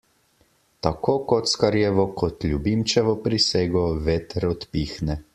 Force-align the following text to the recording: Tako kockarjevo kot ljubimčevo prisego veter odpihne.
Tako 0.85 1.13
kockarjevo 1.31 2.05
kot 2.21 2.45
ljubimčevo 2.53 3.13
prisego 3.27 3.83
veter 4.09 4.49
odpihne. 4.53 5.19